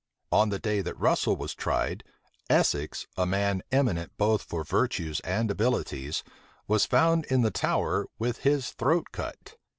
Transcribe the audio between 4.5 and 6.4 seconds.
virtues and abilities,